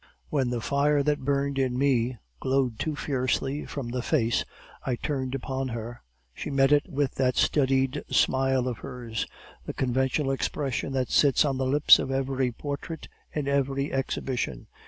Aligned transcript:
"When 0.29 0.49
the 0.49 0.61
fire 0.61 1.03
that 1.03 1.19
burned 1.19 1.59
in 1.59 1.77
me 1.77 2.17
glowed 2.39 2.79
too 2.79 2.95
fiercely 2.95 3.67
from 3.67 3.89
the 3.89 4.01
face 4.01 4.43
I 4.83 4.95
turned 4.95 5.35
upon 5.35 5.67
her, 5.67 6.01
she 6.33 6.49
met 6.49 6.71
it 6.71 6.87
with 6.89 7.13
that 7.21 7.35
studied 7.35 8.03
smile 8.09 8.67
of 8.67 8.79
hers, 8.79 9.27
the 9.67 9.73
conventional 9.75 10.31
expression 10.31 10.91
that 10.93 11.11
sits 11.11 11.45
on 11.45 11.59
the 11.59 11.67
lips 11.67 11.99
of 11.99 12.09
every 12.09 12.51
portrait 12.51 13.09
in 13.31 13.47
every 13.47 13.93
exhibition. 13.93 14.65